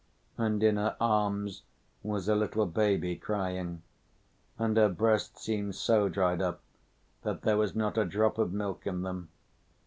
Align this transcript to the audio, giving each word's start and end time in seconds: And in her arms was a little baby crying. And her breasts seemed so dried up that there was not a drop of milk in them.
And 0.35 0.63
in 0.63 0.77
her 0.77 0.97
arms 0.99 1.61
was 2.01 2.27
a 2.27 2.33
little 2.33 2.65
baby 2.65 3.15
crying. 3.15 3.83
And 4.57 4.75
her 4.75 4.89
breasts 4.89 5.43
seemed 5.43 5.75
so 5.75 6.09
dried 6.09 6.41
up 6.41 6.61
that 7.21 7.43
there 7.43 7.55
was 7.57 7.75
not 7.75 7.99
a 7.99 8.05
drop 8.05 8.39
of 8.39 8.51
milk 8.51 8.87
in 8.87 9.03
them. 9.03 9.29